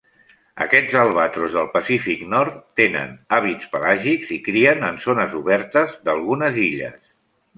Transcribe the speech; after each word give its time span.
Aquests 0.63 0.93
albatros 1.01 1.51
del 1.57 1.67
Pacífic 1.73 2.23
Nord, 2.31 2.55
tenen 2.81 3.13
hàbits 3.37 3.69
pelàgics, 3.75 4.33
i 4.39 4.39
crien 4.49 4.83
en 4.89 4.97
zones 5.05 5.39
obertes 5.43 5.95
d'algunes 6.09 6.57
illes. 6.69 6.99